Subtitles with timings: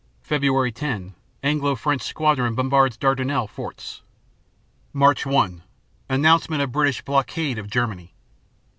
[0.27, 0.73] _Feb.
[0.73, 1.13] 10
[1.43, 4.01] Anglo French squadron bombards Dardanelles forts.
[4.93, 5.13] Mar.
[5.23, 5.61] 1
[6.09, 8.15] Announcement of British "blockade" of Germany.